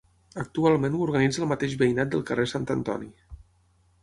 [0.43, 3.13] Actualment ho organitza el mateix veïnat del carrer Sant Antoni.